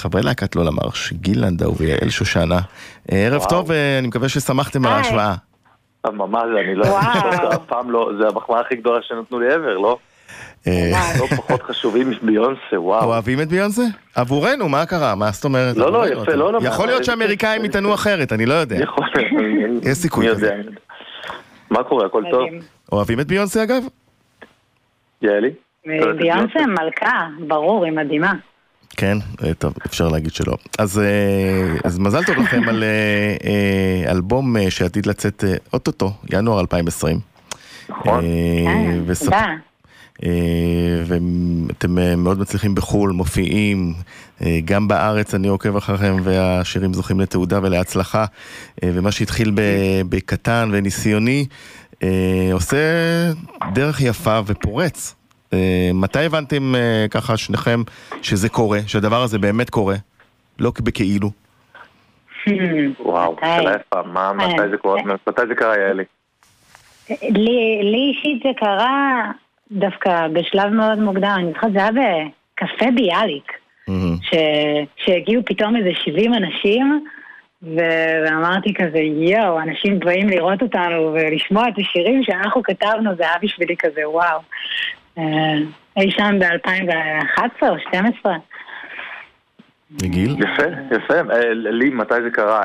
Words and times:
חברי 0.00 0.22
להקת 0.22 0.56
לא 0.56 0.64
למרש, 0.64 1.12
גיל 1.12 1.44
לנדאו 1.44 1.76
ויעל 1.76 2.08
שושנה. 2.10 2.58
ערב 3.10 3.44
טוב, 3.48 3.70
אני 3.98 4.08
מקווה 4.08 4.28
ששמחתם 4.28 4.86
על 4.86 4.92
ההשוואה. 4.92 5.34
ממש, 6.12 6.42
אני 6.64 6.74
לא... 6.74 6.98
אף 7.54 7.64
פעם 7.66 7.90
לא, 7.90 8.10
זה 8.20 8.28
המחמאה 8.28 8.60
הכי 8.60 8.76
גדולה 8.76 9.02
שנתנו 9.02 9.40
לי 9.40 9.54
ever, 9.54 9.80
לא? 9.82 9.98
לא 11.20 11.26
פחות 11.36 11.62
חשובים 11.62 12.10
מביונסה, 12.10 12.80
וואו. 12.80 13.04
אוהבים 13.04 13.40
את 13.40 13.48
ביונסה? 13.48 13.82
עבורנו, 14.14 14.68
מה 14.68 14.86
קרה? 14.86 15.14
מה 15.14 15.30
זאת 15.30 15.44
אומרת? 15.44 15.76
לא, 15.76 15.92
לא, 15.92 16.08
יפה, 16.08 16.34
לא, 16.34 16.52
לא. 16.52 16.58
יכול 16.62 16.86
להיות 16.86 17.04
שאמריקאים 17.04 17.64
יטענו 17.64 17.94
אחרת, 17.94 18.32
אני 18.32 18.46
לא 18.46 18.54
יודע. 18.54 18.76
יכול 18.82 19.04
להיות. 19.14 19.84
יש 19.90 19.98
סיכוי 19.98 20.28
כזה. 20.30 20.60
מה 21.70 21.82
קורה, 21.82 22.06
הכל 22.06 22.22
טוב? 22.30 22.48
אוהבים 22.92 23.20
את 23.20 23.26
ביונסה 23.26 23.62
אגב? 23.62 23.82
יעלי? 25.22 25.50
ביונסה 26.18 26.66
מלכה, 26.66 27.26
ברור, 27.46 27.84
היא 27.84 27.92
מדהימה. 27.92 28.32
כן, 28.90 29.18
טוב, 29.58 29.74
אפשר 29.86 30.08
להגיד 30.08 30.32
שלא. 30.32 30.56
אז, 30.78 31.00
אז 31.84 31.98
מזל 31.98 32.24
טוב 32.24 32.36
לכם 32.36 32.62
על 32.68 32.84
אלבום 34.08 34.56
שעתיד 34.70 35.06
לצאת 35.06 35.44
אוטוטו, 35.72 36.12
ינואר 36.32 36.60
2020. 36.60 37.20
נכון. 37.88 38.24
תודה. 39.24 39.44
ואתם 41.06 42.22
מאוד 42.22 42.40
מצליחים 42.40 42.74
בחו"ל, 42.74 43.10
מופיעים, 43.10 43.94
גם 44.64 44.88
בארץ 44.88 45.34
אני 45.34 45.48
עוקב 45.48 45.76
אחריכם 45.76 46.16
והשירים 46.22 46.94
זוכים 46.94 47.20
לתעודה 47.20 47.60
ולהצלחה 47.62 48.24
ומה 48.84 49.12
שהתחיל 49.12 49.52
בקטן 50.08 50.70
וניסיוני 50.72 51.46
עושה 52.52 52.76
דרך 53.72 54.00
יפה 54.00 54.40
ופורץ. 54.46 55.14
מתי 55.94 56.24
הבנתם 56.24 56.74
ככה 57.10 57.36
שניכם 57.36 57.82
שזה 58.22 58.48
קורה, 58.48 58.78
שהדבר 58.86 59.22
הזה 59.22 59.38
באמת 59.38 59.70
קורה, 59.70 59.96
לא 60.58 60.72
בכאילו? 60.80 61.30
וואו, 63.00 63.36
שאלה 63.40 63.72
יפה, 63.74 64.02
מתי 64.32 64.68
זה 64.70 64.76
קורה, 64.76 65.02
מתי 65.02 65.42
זה 65.48 65.54
קרה 65.54 65.78
יעלי? 65.78 66.04
לי 67.82 68.12
אישית 68.14 68.42
זה 68.42 68.48
קרה 68.56 69.30
דווקא 69.72 70.28
בשלב 70.32 70.68
מאוד 70.72 70.98
מוקדם, 70.98 71.36
אני 71.38 71.52
זוכרת 71.52 71.72
זה 71.72 71.78
היה 71.78 71.90
בקפה 71.90 72.86
ביאליק, 72.94 73.52
שהגיעו 74.96 75.42
פתאום 75.46 75.76
איזה 75.76 75.90
70 76.04 76.34
אנשים 76.34 77.04
ואמרתי 77.62 78.74
כזה, 78.74 78.98
יואו, 78.98 79.60
אנשים 79.60 79.98
באים 79.98 80.28
לראות 80.28 80.62
אותנו 80.62 81.14
ולשמוע 81.14 81.68
את 81.68 81.74
השירים 81.78 82.22
שאנחנו 82.24 82.62
כתבנו, 82.62 83.10
זה 83.16 83.22
היה 83.22 83.34
בשבילי 83.42 83.76
כזה, 83.78 84.08
וואו. 84.08 84.40
אי 85.96 86.10
שם 86.10 86.38
ב-2011 86.38 87.62
או 87.62 87.74
2012. 87.74 88.36
מגיל? 90.02 90.36
יפה, 90.38 90.96
יפה. 90.96 91.14
לי, 91.52 91.90
מתי 91.90 92.14
זה 92.22 92.30
קרה? 92.30 92.62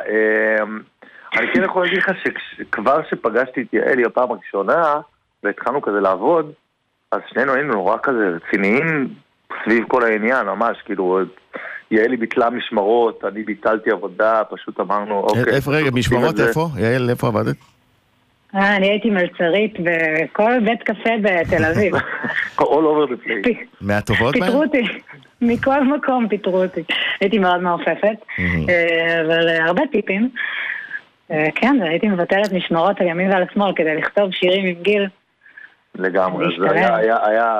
אני 1.38 1.48
כן 1.54 1.64
יכול 1.64 1.84
להגיד 1.84 1.98
לך 1.98 2.12
שכבר 2.24 3.02
שפגשתי 3.10 3.62
את 3.62 3.74
יעלי 3.74 4.06
הפעם 4.06 4.32
הראשונה 4.32 5.00
והתחלנו 5.44 5.82
כזה 5.82 6.00
לעבוד, 6.00 6.52
אז 7.12 7.20
שנינו 7.30 7.54
היינו 7.54 7.74
נורא 7.74 7.98
כזה 8.04 8.30
רציניים 8.36 9.08
סביב 9.64 9.84
כל 9.88 10.04
העניין, 10.04 10.46
ממש, 10.46 10.78
כאילו, 10.86 11.20
יעלי 11.92 12.18
ביטלה 12.18 12.50
משמרות, 12.50 13.26
אני 13.26 13.44
ביטלתי 13.44 13.92
עבודה, 13.92 14.42
פשוט 14.50 14.80
אמרנו, 14.80 15.20
אוקיי. 15.20 15.56
איפה, 15.56 15.72
רגע, 15.72 15.90
משמרות 15.94 16.40
איפה? 16.40 16.68
יעל, 16.78 17.10
איפה 17.10 17.28
עבדת? 17.28 17.56
אני 18.54 18.90
הייתי 18.90 19.10
מלצרית 19.10 19.78
בכל 19.80 20.60
בית 20.66 20.84
קפה 20.84 21.10
בתל 21.22 21.66
אביב. 21.66 21.94
all 22.60 22.62
over 22.62 23.12
the 23.12 23.28
place. 23.28 23.66
מהטובות 23.82 24.36
בהן? 24.36 24.46
פיטרו 24.46 24.64
אותי, 24.64 24.84
מכל 25.42 25.84
מקום 25.84 26.28
פיטרו 26.28 26.64
אותי. 26.64 26.84
הייתי 27.22 27.40
מאוד 27.40 27.58
מעופפת, 27.58 28.18
אבל 29.22 29.48
הרבה 29.48 29.82
טיפים. 29.92 30.30
כן, 31.56 31.82
הייתי 31.82 32.08
מבטלת 32.08 32.54
משמרות 32.54 33.02
על 33.02 33.08
ימין 33.08 33.32
ועל 33.32 33.44
שמאל 33.54 33.74
כדי 33.76 33.96
לכתוב 33.96 34.32
שירים 34.32 34.66
עם 34.66 34.84
גיל. 34.84 35.08
לגמרי, 35.96 36.46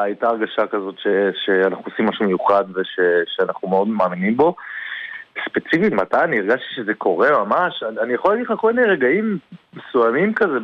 הייתה 0.04 0.28
הרגשה 0.28 0.68
כזאת 0.68 0.96
שאנחנו 1.46 1.84
עושים 1.92 2.06
משהו 2.06 2.26
מיוחד 2.26 2.64
ושאנחנו 2.76 3.68
מאוד 3.68 3.88
מאמינים 3.88 4.38
בו. 4.38 4.56
ספציפית 5.50 5.94
מתי 5.94 6.18
אני 6.24 6.40
הרגשתי 6.40 6.66
שזה 6.76 6.94
קורה 6.94 7.46
ממש, 7.46 7.84
אני 8.04 8.14
יכול 8.14 8.32
להגיד 8.32 8.48
לך 8.50 8.60
כל 8.60 8.74
מיני 8.74 8.88
רגעים 8.88 9.38
מסוימים 9.74 10.34
כזה, 10.34 10.58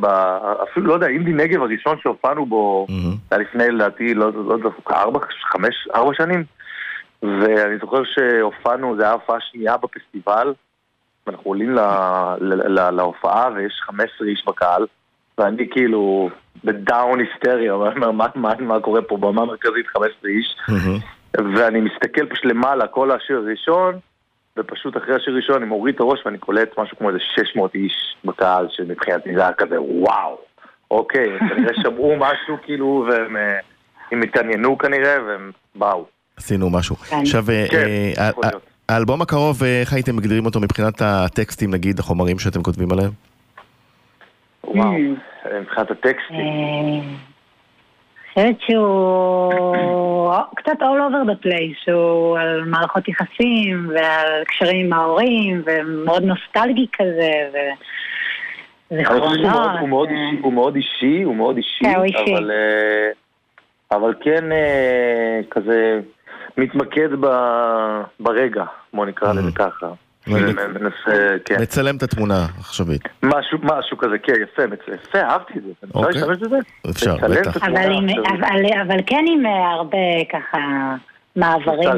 אפילו 0.64 0.88
לא 0.88 0.94
יודע, 0.94 1.08
אינדי 1.08 1.34
נגב 1.34 1.62
הראשון 1.62 1.98
שהופענו 2.04 2.46
בו, 2.46 2.88
היה 3.32 3.40
לפני 3.42 3.72
לדעתי, 3.72 4.14
לא 4.14 4.26
יודע, 4.26 4.70
ארבע, 4.92 5.20
חמש, 5.52 5.88
ארבע 5.96 6.14
שנים, 6.14 6.44
ואני 7.24 7.78
זוכר 7.82 8.04
שהופענו, 8.04 8.96
זה 8.98 9.04
היה 9.04 9.12
הופעה 9.12 9.40
שנייה 9.40 9.78
בפסטיבל, 9.78 10.54
ואנחנו 11.28 11.44
עולים 11.52 11.76
להופעה 12.92 13.50
ויש 13.56 13.82
15 13.84 14.28
איש 14.28 14.46
בקהל, 14.48 14.86
ואני 15.38 15.70
כאילו 15.72 16.30
בדאון 16.64 17.20
היסטריה, 17.20 17.74
מה 18.60 18.80
קורה 18.80 19.02
פה? 19.02 19.18
במה 19.18 19.46
מרכזית 19.46 19.88
15 19.88 20.30
איש, 20.30 20.58
ואני 21.34 21.82
מסתכל 21.82 22.26
פשוט 22.26 22.46
למעלה, 22.46 22.88
כל 22.88 23.12
השיר 23.12 23.38
הראשון, 23.38 23.96
ופשוט 24.58 24.98
אחרי 24.98 25.16
השיר 25.16 25.34
הראשון 25.34 25.56
אני 25.56 25.66
מוריד 25.66 25.96
את 25.96 26.02
הראש 26.02 26.20
ואני 26.26 26.38
קולט 26.38 26.80
משהו 26.80 26.98
כמו 26.98 27.10
איזה 27.10 27.20
600 27.36 27.76
איש 27.76 27.94
בקהל 28.26 28.68
שמבחינתי 28.70 29.36
זה 29.36 29.42
היה 29.42 29.54
כזה 29.54 29.82
וואו. 29.82 30.38
אוקיי, 30.92 31.40
כנראה 31.40 31.74
שמעו 31.84 32.16
משהו 32.18 32.58
כאילו 32.66 33.08
והם 33.10 34.22
התעניינו 34.24 34.78
כנראה 34.78 35.24
והם 35.24 35.52
באו. 35.76 36.06
עשינו 36.38 36.70
משהו. 36.70 36.96
עכשיו, 37.12 37.46
האלבום 38.90 39.22
הקרוב, 39.22 39.64
איך 39.64 39.94
הייתם 39.94 40.16
מגדירים 40.16 40.46
אותו 40.46 40.60
מבחינת 40.60 41.02
הטקסטים 41.02 41.72
נגיד, 41.72 42.00
החומרים 42.00 42.40
שאתם 42.40 42.64
כותבים 42.64 42.92
עליהם? 42.92 43.12
וואו, 44.64 44.94
מבחינת 45.62 45.92
הטקסטים 45.92 47.18
חושבת 48.38 48.62
שהוא 48.62 50.34
קצת 50.56 50.82
all 50.82 51.00
over 51.10 51.32
the 51.32 51.46
place, 51.46 51.84
שהוא 51.84 52.38
על 52.38 52.64
מערכות 52.66 53.08
יחסים 53.08 53.90
ועל 53.90 54.44
קשרים 54.48 54.86
עם 54.86 54.94
ההורים 54.94 55.64
ומאוד 55.66 56.24
נוסטלגי 56.24 56.88
כזה 56.94 57.32
וזיכרונות. 58.92 59.30
הוא 60.42 60.54
מאוד 60.54 60.76
אישי, 60.76 61.22
הוא 61.24 61.36
מאוד 61.36 61.58
אישי, 61.58 61.86
אבל 63.92 64.14
כן 64.22 64.46
כזה 65.52 66.00
מתמקד 66.58 67.10
ברגע, 68.20 68.64
בוא 68.94 69.06
נקרא 69.06 69.34
לזה 69.34 69.52
ככה. 69.56 69.88
מצלם 71.60 71.98
את 71.98 72.04
התמונה 72.04 72.46
העכשווית. 72.58 73.02
משהו, 73.24 73.58
משהו 73.64 73.98
כזה, 73.98 74.18
כן, 74.24 74.34
יפה, 74.44 74.62
יפה, 74.94 75.20
אהבתי 75.20 75.54
את 75.58 75.64
זה. 75.64 75.88
אפשר 75.88 76.02
להשתמש 76.02 76.38
בזה? 76.38 76.58
אפשר, 76.90 77.16
בטח. 77.18 77.58
אבל 78.88 79.00
כן 79.06 79.26
עם 79.28 79.46
הרבה 79.46 79.98
ככה 80.32 80.58
מעברים. 81.36 81.90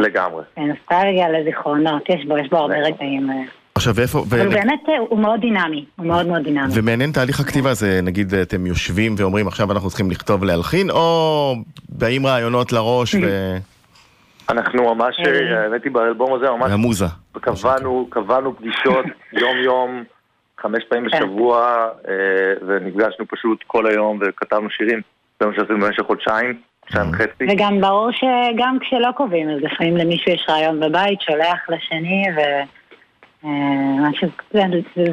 לגמרי. 0.00 0.42
נוסטלגיה 0.56 1.28
לזיכרונות, 1.28 2.02
יש 2.08 2.26
בו, 2.28 2.38
יש 2.38 2.48
בו 2.50 2.56
הרבה 2.56 2.74
רגעים. 2.74 3.30
עכשיו 3.74 3.94
איפה... 4.00 4.24
אבל 4.28 4.48
באמת 4.48 4.82
הוא 5.08 5.18
מאוד 5.18 5.40
דינמי, 5.40 5.84
הוא 5.96 6.06
מאוד 6.06 6.26
מאוד 6.26 6.42
דינמי. 6.42 6.72
ומעניין 6.74 7.12
תהליך 7.12 7.40
הכתיבה 7.40 7.70
הזה, 7.70 8.00
נגיד 8.02 8.34
אתם 8.34 8.66
יושבים 8.66 9.14
ואומרים 9.18 9.48
עכשיו 9.48 9.72
אנחנו 9.72 9.88
צריכים 9.88 10.10
לכתוב 10.10 10.44
להלחין, 10.44 10.90
או 10.90 11.54
באים 11.88 12.26
רעיונות 12.26 12.72
לראש 12.72 13.14
ו... 13.14 13.56
אנחנו 14.48 14.94
ממש, 14.94 15.16
האמת 15.56 15.84
היא 15.84 15.92
באלבום 15.92 16.34
הזה 16.34 16.50
ממש... 16.50 16.72
המוזה. 16.72 17.04
קבענו, 17.32 18.06
קבענו 18.10 18.56
פגישות 18.56 19.04
יום-יום, 19.42 20.04
חמש 20.60 20.84
פעמים 20.88 21.04
בשבוע, 21.04 21.86
ונפגשנו 22.66 23.26
פשוט 23.28 23.64
כל 23.66 23.86
היום 23.86 24.18
וכתבנו 24.20 24.70
שירים. 24.70 25.00
זה 25.40 25.46
מה 25.46 25.52
שעשינו 25.54 25.78
במשך 25.80 26.02
חודשיים, 26.02 26.58
חודשיים 26.82 27.10
וחצי. 27.10 27.44
וגם 27.50 27.80
ברור 27.80 28.10
שגם 28.12 28.78
כשלא 28.80 29.10
קובעים, 29.16 29.50
אז 29.50 29.58
לפעמים 29.62 29.96
למישהו 29.96 30.32
יש 30.32 30.46
רעיון 30.48 30.80
בבית, 30.80 31.20
שולח 31.20 31.58
לשני, 31.68 32.24
ו... 32.36 32.40
משהו, 34.00 34.28
זה, 34.52 34.60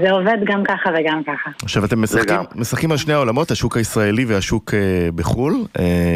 זה 0.01 0.11
עובד 0.11 0.37
גם 0.43 0.63
ככה 0.63 0.89
וגם 0.99 1.23
ככה. 1.23 1.49
עכשיו 1.63 1.85
אתם 1.85 2.01
משחקים, 2.01 2.35
משחקים 2.55 2.91
על 2.91 2.97
שני 2.97 3.13
העולמות, 3.13 3.51
השוק 3.51 3.77
הישראלי 3.77 4.25
והשוק 4.25 4.73
בחו"ל, 5.15 5.53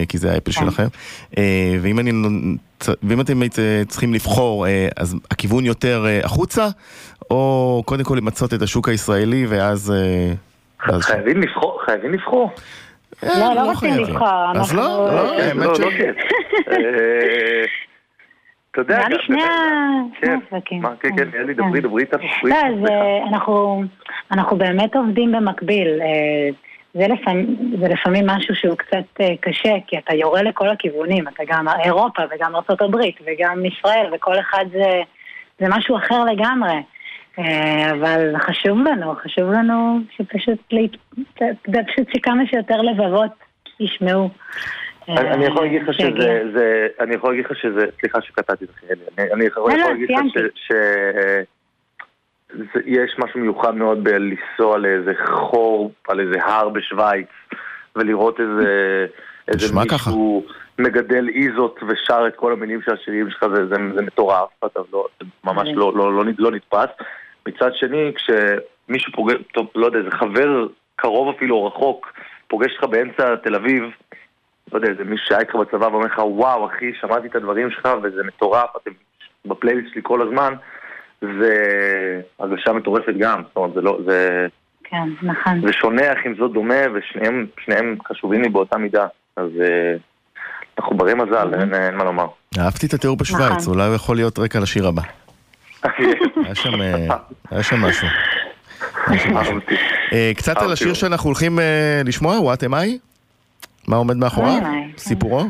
כי 0.10 0.18
זה 0.18 0.32
האפל 0.32 0.52
שלכם, 0.52 0.88
ואם, 1.82 2.00
אני, 2.00 2.12
ואם 3.04 3.22
אתם 3.22 3.42
צריכים 3.88 4.14
לבחור, 4.14 4.66
אז 4.98 5.16
הכיוון 5.32 5.66
יותר 5.66 6.06
החוצה, 6.24 6.68
או 7.32 7.84
קודם 7.86 8.04
כל 8.04 8.16
למצות 8.18 8.54
את 8.54 8.62
השוק 8.62 8.90
הישראלי 8.90 9.46
ואז... 9.50 9.94
חייבים 11.00 11.42
לבחור, 11.42 11.82
חייבים 11.86 12.14
לבחור. 12.14 12.52
לא, 13.24 13.56
לא 13.56 13.62
רוצים 13.62 13.96
לבחור. 13.96 14.28
אז 14.56 14.76
לא, 14.76 15.14
לא, 15.14 15.42
האמת 15.42 15.76
ש... 15.76 15.80
אתה 18.80 18.94
יודע, 18.94 18.98
נראה 18.98 19.10
לי 19.10 19.16
שני 19.26 19.42
המאבקים. 20.24 20.82
כן, 21.00 21.10
כן, 21.18 21.30
יאללה, 21.38 21.54
דברי, 21.54 21.82
דברי 21.82 22.04
איתנו. 22.04 22.24
אנחנו 24.32 24.58
באמת 24.58 24.96
עובדים 24.96 25.32
במקביל. 25.32 26.02
זה 26.94 27.08
לפעמים, 27.08 27.56
זה 27.80 27.88
לפעמים 27.88 28.28
משהו 28.28 28.56
שהוא 28.56 28.78
קצת 28.78 29.22
אה, 29.22 29.34
קשה, 29.42 29.74
כי 29.88 29.98
אתה 29.98 30.16
יורה 30.16 30.44
לכל 30.44 30.70
הכיוונים, 30.70 31.28
אתה 31.28 31.44
גם 31.48 31.66
אירופה 31.84 32.24
וגם 32.32 32.56
ארה"ב 32.56 32.96
וגם 33.26 33.66
ישראל, 33.66 34.10
וכל 34.14 34.40
אחד 34.40 34.66
זה, 34.72 35.02
זה 35.60 35.66
משהו 35.70 35.98
אחר 35.98 36.24
לגמרי. 36.24 36.82
אה, 37.40 37.92
אבל 37.92 38.38
חשוב 38.40 38.78
לנו, 38.80 39.16
חשוב 39.24 39.52
לנו 39.52 40.00
שפשוט, 40.18 40.74
פשוט 41.64 42.08
שכמה 42.16 42.44
שיותר 42.50 42.82
לבבות 42.82 43.32
ישמעו. 43.80 44.30
אני 45.10 45.46
יכול 45.46 45.64
להגיד 45.64 45.84
לך 45.84 45.94
שזה, 45.94 46.88
אני 47.00 47.16
יכול 47.16 47.30
להגיד 47.30 47.46
לך 47.46 47.58
שזה, 47.58 47.86
סליחה 48.00 48.22
שקטעתי 48.22 48.66
את 48.66 48.70
זה, 48.70 48.94
אני 49.34 49.46
יכול 49.46 49.72
לא, 49.72 49.78
לא, 49.78 49.88
להגיד 49.88 50.10
לך 50.10 50.18
שיש 52.84 53.16
משהו 53.18 53.40
מיוחד 53.40 53.76
מאוד 53.76 54.04
בלנסוע 54.04 54.78
לאיזה 54.78 55.14
חור 55.26 55.92
על 56.08 56.20
איזה 56.20 56.44
הר 56.44 56.70
בשוויץ 56.70 57.28
ולראות 57.96 58.40
איזה, 58.40 59.06
איזה 59.48 59.76
מישהו 59.76 60.46
מגדל 60.80 61.30
איזות 61.30 61.80
ושר 61.88 62.28
את 62.28 62.36
כל 62.36 62.54
המילים 62.54 62.82
של 62.82 62.94
השירים 62.94 63.30
שלך, 63.30 63.46
זה, 63.56 63.68
זה, 63.68 63.76
זה 63.96 64.02
מטורף, 64.02 64.50
אתה 64.66 64.80
לא, 64.94 65.08
ממש 65.44 65.70
לא, 65.74 65.94
לא, 65.96 66.14
לא, 66.14 66.24
לא 66.38 66.52
נתפס. 66.52 66.90
מצד 67.48 67.72
שני, 67.74 68.12
כשמישהו 68.16 69.14
פוגש, 69.14 69.36
טוב, 69.54 69.68
לא 69.76 69.86
יודע, 69.86 70.00
איזה 70.00 70.12
חבר 70.12 70.68
קרוב 70.96 71.36
אפילו 71.36 71.56
או 71.56 71.66
רחוק, 71.66 72.14
פוגש 72.48 72.72
אותך 72.72 72.84
באמצע 72.84 73.36
תל 73.36 73.56
אביב, 73.56 73.84
לא 74.72 74.78
יודע, 74.78 74.90
איזה 74.90 75.04
מישהו 75.04 75.28
שהיה 75.28 75.40
איתך 75.40 75.56
בצבא 75.56 75.86
ואומר 75.86 76.06
לך, 76.06 76.18
וואו, 76.18 76.66
אחי, 76.66 76.92
שמעתי 77.02 77.28
את 77.28 77.36
הדברים 77.36 77.72
שלך 77.72 77.90
וזה 78.04 78.24
מטורף, 78.24 78.70
אתם 78.82 78.92
בפלייליסט 79.46 79.94
שלי 79.94 80.02
כל 80.04 80.22
הזמן, 80.22 80.54
זה 81.22 81.54
הרגשה 82.40 82.74
מטורפת 82.74 83.14
גם, 83.20 83.42
זאת 83.48 83.56
אומרת, 83.56 83.74
זה 83.74 83.82
לא, 83.82 84.00
זה... 84.06 84.48
כן, 84.84 85.10
נכון. 85.22 85.62
זה 85.68 85.74
שונה, 85.74 86.14
אך 86.14 86.18
עם 86.26 86.36
זאת 86.40 86.52
דומה, 86.52 86.82
ושניהם 86.94 87.96
חשובים 88.08 88.42
לי 88.42 88.50
באותה 88.50 88.78
מידה, 88.78 89.08
אז 89.36 89.50
אה, 89.62 89.96
אנחנו 90.80 90.98
ברי 90.98 91.14
מזל, 91.14 91.54
אין, 91.54 91.74
אין 91.74 91.96
מה 91.96 92.04
לומר. 92.04 92.28
אהבתי 92.60 92.86
את 92.86 92.94
התיאור 92.94 93.18
בשוויץ, 93.18 93.52
נכון. 93.52 93.74
אולי 93.74 93.88
הוא 93.88 93.96
יכול 93.96 94.16
להיות 94.16 94.40
רקע 94.40 94.60
לשיר 94.60 94.88
הבא. 94.88 95.02
היה 97.52 97.64
שם 97.64 97.76
משהו. 97.76 98.08
אה, 100.14 100.32
קצת 100.36 100.58
על 100.58 100.72
השיר 100.72 100.94
שאנחנו 100.94 101.30
הולכים 101.30 101.60
אה, 101.60 102.02
לשמוע, 102.06 102.38
What 102.38 102.60
am 102.60 102.74
I? 102.74 103.07
מה 103.88 103.96
עומד 103.96 104.18
מאחוריו? 104.18 104.62
סיפורו? 104.98 105.42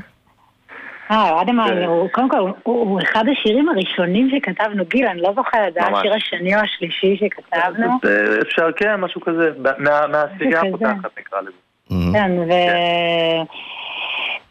אה, 1.11 1.41
אדם 1.41 1.59
הוא, 1.59 2.09
קודם 2.11 2.29
כל, 2.29 2.51
הוא 2.63 2.99
אחד 3.01 3.23
השירים 3.31 3.69
הראשונים 3.69 4.29
שכתבנו, 4.29 4.83
גיל, 4.85 5.07
אני 5.07 5.21
לא 5.21 5.33
זוכרת, 5.35 5.73
זה 5.73 5.79
השיר 5.83 6.13
השני 6.13 6.55
או 6.55 6.59
השלישי 6.61 7.17
שכתבנו. 7.19 7.87
אפשר, 8.41 8.71
כן, 8.75 8.95
משהו 8.95 9.21
כזה, 9.21 9.51
מהסיגה 10.11 10.61
הפותחת 10.61 11.19
נקרא 11.19 11.39
לזה. 11.41 12.13
כן, 12.13 12.31
ו... 12.39 12.51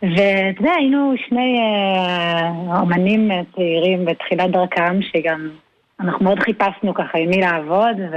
ואתה 0.03 0.61
יודע, 0.61 0.73
היינו 0.73 1.15
שני 1.29 1.59
אה, 1.59 2.79
אומנים 2.81 3.31
צעירים 3.55 4.05
בתחילת 4.05 4.51
דרכם, 4.51 5.03
שגם 5.03 5.51
אנחנו 6.01 6.25
מאוד 6.25 6.39
חיפשנו 6.39 6.95
ככה 6.95 7.19
עם 7.19 7.29
מי 7.31 7.41
לעבוד, 7.41 7.97
ו... 8.13 8.17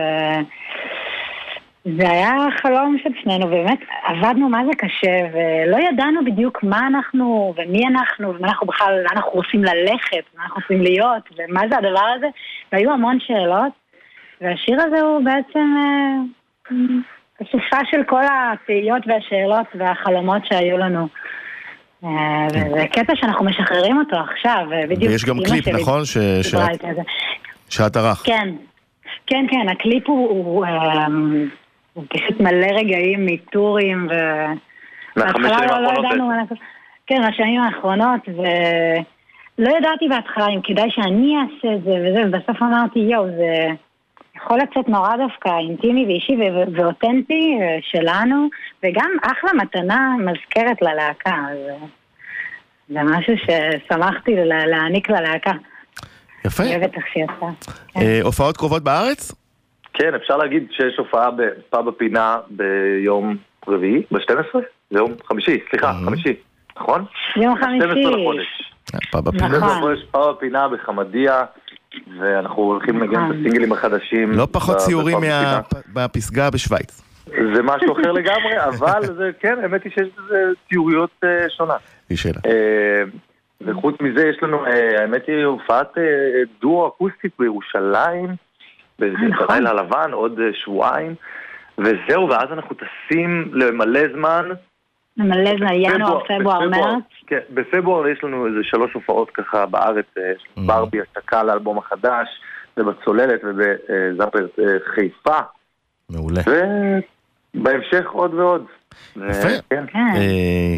זה 1.98 2.10
היה 2.10 2.34
חלום 2.62 2.98
של 3.04 3.10
שנינו, 3.24 3.48
באמת 3.48 3.80
עבדנו 4.04 4.50
מה 4.50 4.62
זה 4.66 4.72
קשה, 4.78 5.18
ולא 5.34 5.78
ידענו 5.78 6.26
בדיוק 6.26 6.64
מה 6.64 6.88
אנחנו, 6.88 7.54
ומי 7.58 7.88
אנחנו, 7.88 8.36
ומה 8.36 8.48
אנחנו 8.48 8.68
בכלל, 8.68 8.94
לאן 8.96 9.06
אנחנו 9.12 9.32
רוצים 9.32 9.64
ללכת, 9.64 10.24
מה 10.38 10.44
אנחנו 10.44 10.62
רוצים 10.62 10.82
להיות, 10.82 11.30
ומה 11.38 11.62
זה 11.70 11.78
הדבר 11.78 12.06
הזה, 12.16 12.28
והיו 12.72 12.92
המון 12.92 13.18
שאלות, 13.20 13.72
והשיר 14.42 14.82
הזה 14.82 15.02
הוא 15.02 15.24
בעצם 15.24 15.76
אה, 15.78 16.76
אסופה 17.44 17.78
של 17.92 18.04
כל 18.04 18.22
התהיות 18.24 19.04
והשאלות 19.08 19.68
והחלומות 19.76 20.46
שהיו 20.46 20.78
לנו. 20.78 21.08
אה, 22.04 22.48
וזה 22.50 22.86
קטע 22.92 23.14
שאנחנו 23.16 23.46
משחררים 23.46 23.98
אותו 23.98 24.16
עכשיו, 24.16 24.66
בדיוק. 24.90 25.12
ויש 25.12 25.26
גם 25.26 25.38
קליפ, 25.46 25.68
נכון? 25.68 26.02
שאת 27.70 27.98
ערכת. 27.98 28.26
כן, 28.26 28.50
כן, 29.28 29.46
כן, 29.52 29.70
הקליפ 29.70 30.08
הוא, 30.08 30.30
הוא, 30.30 30.66
אמ, 30.66 31.50
הוא 32.00 32.06
פשוט 32.10 32.40
מלא 32.40 32.68
רגעים 32.68 33.26
מטורים 33.26 34.08
ו... 34.10 34.14
שנים 35.20 35.44
לא- 35.44 35.82
לא 35.82 35.90
האחרונות. 35.90 36.50
כן, 37.08 37.22
מהשנים 37.22 37.62
האחרונות, 37.62 38.22
ולא 38.28 39.78
ידעתי 39.78 40.08
בהתחלה 40.10 40.48
אם 40.48 40.62
כדאי 40.64 40.92
שאני 40.92 41.36
אעשה 41.38 41.76
את 41.76 41.84
זה 41.84 41.92
וזה, 41.92 42.22
ובסוף 42.28 42.62
אמרתי, 42.62 43.00
יואו, 43.00 43.26
זה 43.26 43.68
יכול 44.36 44.58
לצאת 44.58 44.90
נורא 44.90 45.18
דווקא 45.18 45.50
אינטימי 45.58 46.06
ואישי 46.06 46.38
ואותנטי 46.76 47.58
אה, 47.62 47.78
שלנו, 47.82 48.48
וגם 48.84 49.12
אחלה 49.24 49.52
מתנה 49.54 50.16
מזכרת 50.20 50.82
ללהקה, 50.82 51.36
זה 52.90 53.00
משהו 53.04 53.34
ששמחתי 53.38 54.36
להעניק 54.46 55.10
ללהקה. 55.10 55.52
יפה. 56.46 56.64
אוהבת 56.64 56.96
איך 56.96 57.06
שיצא. 57.14 57.72
כן. 57.94 58.00
אה, 58.02 58.20
הופעות 58.24 58.58
קרובות 58.58 58.84
בארץ? 58.84 59.39
כן, 60.00 60.16
אפשר 60.16 60.38
להגיד 60.38 60.68
שיש 60.72 60.98
הופעה 60.98 61.32
בפאב 61.32 61.88
הפינה 61.88 62.38
ביום 62.50 63.38
רביעי, 63.68 64.04
ב-12? 64.12 64.58
זה 64.92 65.00
יום 65.00 65.14
חמישי, 65.28 65.60
סליחה, 65.70 65.94
חמישי, 66.06 66.36
נכון? 66.78 67.06
יום 67.36 67.56
חמישי. 67.56 67.86
12 67.86 68.12
לחודש. 68.12 68.74
אה, 68.94 69.00
פאב 69.12 69.28
הפינה. 69.28 69.48
נכון. 69.48 69.96
פאב 70.12 70.30
הפינה 70.30 70.68
בחמדיה. 70.68 71.44
ואנחנו 72.20 72.64
הולכים 72.64 73.00
לנגן 73.00 73.14
את 73.14 73.18
נכון. 73.18 73.32
הסינגלים 73.32 73.72
החדשים. 73.72 74.32
לא 74.32 74.48
פחות 74.52 74.78
ציורים 74.78 75.18
מהפסגה 75.94 76.50
בשוויץ. 76.50 77.02
זה 77.26 77.64
משהו 77.64 77.94
אחר 77.94 78.12
לגמרי, 78.12 78.60
אבל 78.70 79.06
זה, 79.18 79.30
כן, 79.40 79.60
האמת 79.64 79.84
היא 79.84 79.92
שיש 79.92 80.08
לזה 80.18 80.44
ציוריות 80.70 81.10
אה, 81.24 81.50
שונה. 81.58 81.74
היא 82.10 82.18
שאלה. 82.18 82.40
אה, 82.46 83.04
וחוץ 83.62 83.96
מזה 84.02 84.28
יש 84.28 84.44
לנו, 84.44 84.66
האמת 85.00 85.28
היא, 85.28 85.46
הופעת 85.46 85.98
דואו 86.62 86.88
אקוסטית 86.88 87.32
בירושלים. 87.40 88.49
בלילה 89.00 89.74
לבן 89.74 90.12
עוד 90.12 90.40
אה, 90.40 90.50
שבועיים, 90.54 91.16
וזהו, 91.78 92.30
ואז 92.30 92.52
אנחנו 92.52 92.76
טסים 92.76 93.52
למלא 93.54 94.02
זמן. 94.14 94.46
למלא 95.18 95.58
זמן, 95.58 95.74
ינואר, 95.74 96.20
פברואר, 96.24 96.70
מרץ. 96.70 97.04
כן, 97.28 97.40
בפברואר 97.50 98.08
יש 98.08 98.24
לנו 98.24 98.48
איזה 98.48 98.60
שלוש 98.64 98.94
הופעות 98.94 99.32
ככה 99.32 99.66
בארץ, 99.66 100.06
אה, 100.18 100.24
mm. 100.32 100.62
ברבי, 100.66 100.98
השקה 101.02 101.44
לאלבום 101.44 101.78
החדש, 101.78 102.28
ובצוללת 102.78 103.42
ובזאפר 103.44 104.48
אה, 104.60 104.66
חיפה. 104.96 105.40
מעולה. 106.10 106.42
ובהמשך 107.56 108.10
עוד 108.12 108.34
ועוד. 108.34 108.66
יפה. 109.16 109.48
כן. 109.70 109.86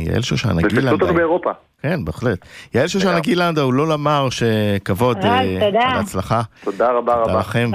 יעל 0.06 0.22
שושנה 0.22 0.62
גילנד. 0.62 0.78
ותפסו 0.78 0.92
אותנו 0.92 1.14
באירופה. 1.14 1.52
כן, 1.82 2.06
בהחלט. 2.06 2.46
יעל 2.74 2.88
שושנה 2.88 3.20
גילנדה, 3.20 3.62
הוא 3.62 3.74
לא 3.74 3.88
למר 3.88 4.28
שכבוד 4.30 5.18
על 5.26 5.76
ההצלחה. 5.76 6.42
תודה 6.64 6.92
רבה 6.92 7.14
רבה. 7.14 7.24
תודה 7.26 7.40
לכם, 7.40 7.72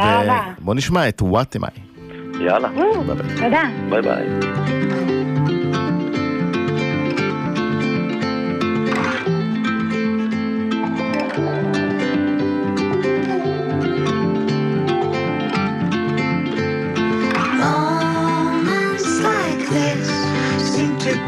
ובואו 0.61 0.77
נשמע 0.77 1.09
את 1.09 1.23
וואט 1.23 1.57
אמי. 1.57 1.67
יאללה. 2.41 2.69
תודה. 3.37 3.63
ביי 3.91 4.03
ביי. 4.03 4.27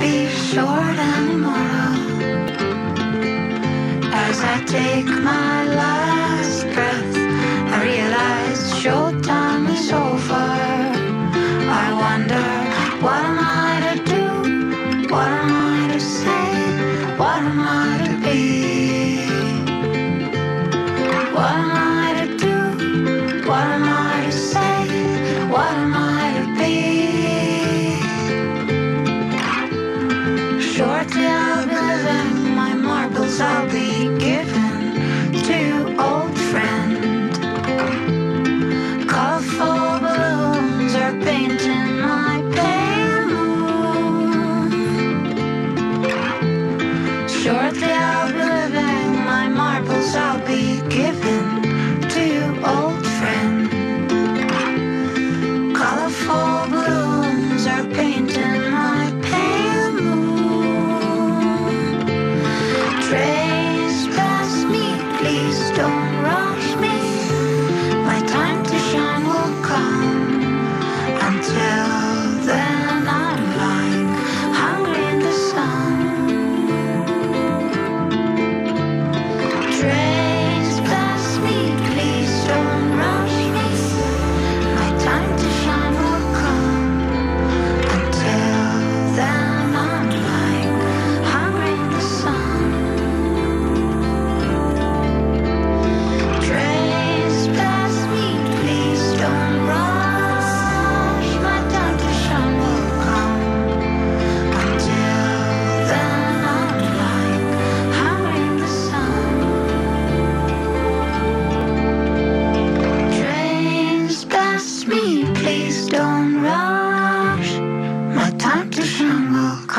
be 0.01 0.29
short 0.29 0.99
anymore 0.99 1.71
as 1.83 1.98
my 5.09 5.48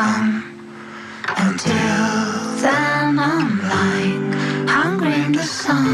on. 0.10 0.44
Until 1.38 2.06
then, 2.64 3.20
I'm 3.20 3.50
like 3.76 4.70
hungry 4.70 5.16
in 5.26 5.32
the 5.34 5.44
sun. 5.44 5.86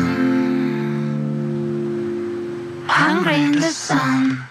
Hungry 2.88 3.36
in 3.36 3.54
the 3.54 3.74
sun. 3.88 4.45